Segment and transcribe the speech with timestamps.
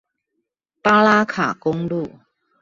[0.81, 2.11] 巴拉卡公路